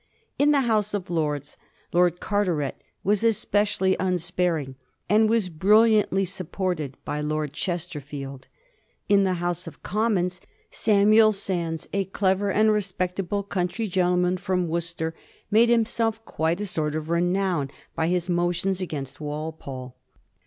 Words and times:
In 0.39 0.49
the 0.49 0.61
House 0.61 0.95
of 0.95 1.11
Lords, 1.11 1.57
Lord 1.93 2.19
Carteret 2.19 2.81
was 3.03 3.23
especially 3.23 3.95
unsparing, 3.99 4.73
and 5.07 5.29
was 5.29 5.47
brilliantly 5.49 6.25
supported 6.25 6.97
by 7.05 7.21
Lord 7.21 7.53
Chesterfield. 7.53 8.47
In 9.09 9.25
the 9.25 9.35
House 9.35 9.67
of 9.67 9.83
Commons, 9.83 10.41
Samuel 10.71 11.31
Sandys, 11.33 11.87
a 11.93 12.05
clever 12.05 12.51
and 12.51 12.71
re 12.71 12.79
spectable 12.81 13.47
country 13.47 13.87
gentleman 13.87 14.37
from 14.37 14.67
Worcestershire, 14.67 15.13
made 15.51 15.69
himself 15.69 16.25
quite 16.25 16.59
a 16.59 16.65
sort 16.65 16.95
of 16.95 17.11
renown 17.11 17.69
by 17.95 18.07
his 18.07 18.27
motions 18.27 18.81
against 18.81 19.21
Walpole. 19.21 19.95